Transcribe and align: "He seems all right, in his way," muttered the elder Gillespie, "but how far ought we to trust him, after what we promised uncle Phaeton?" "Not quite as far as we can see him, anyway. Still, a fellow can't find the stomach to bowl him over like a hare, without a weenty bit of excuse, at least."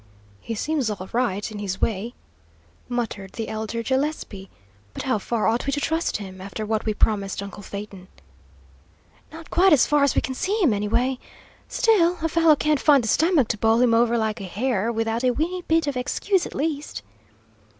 "He 0.39 0.55
seems 0.55 0.89
all 0.89 1.09
right, 1.13 1.51
in 1.51 1.59
his 1.59 1.79
way," 1.79 2.15
muttered 2.89 3.33
the 3.33 3.47
elder 3.49 3.83
Gillespie, 3.83 4.49
"but 4.95 5.03
how 5.03 5.19
far 5.19 5.45
ought 5.47 5.67
we 5.67 5.71
to 5.73 5.79
trust 5.79 6.17
him, 6.17 6.41
after 6.41 6.65
what 6.65 6.85
we 6.87 6.93
promised 6.95 7.43
uncle 7.43 7.61
Phaeton?" 7.61 8.07
"Not 9.31 9.51
quite 9.51 9.73
as 9.73 9.85
far 9.85 10.03
as 10.03 10.15
we 10.15 10.21
can 10.21 10.33
see 10.33 10.57
him, 10.63 10.73
anyway. 10.73 11.19
Still, 11.69 12.17
a 12.23 12.29
fellow 12.29 12.55
can't 12.55 12.79
find 12.79 13.03
the 13.03 13.07
stomach 13.07 13.47
to 13.49 13.59
bowl 13.59 13.79
him 13.79 13.93
over 13.93 14.17
like 14.17 14.41
a 14.41 14.45
hare, 14.45 14.91
without 14.91 15.23
a 15.23 15.29
weenty 15.35 15.61
bit 15.67 15.85
of 15.85 15.95
excuse, 15.95 16.47
at 16.47 16.55
least." 16.55 17.03